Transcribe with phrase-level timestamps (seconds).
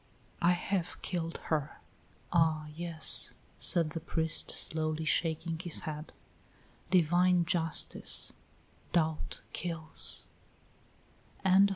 [0.41, 1.79] I have killed her!"
[2.33, 6.11] "Ah, yes," said the priest, slowly shaking his head.
[6.89, 8.33] "Divine Justice
[8.93, 10.25] Doubt kills."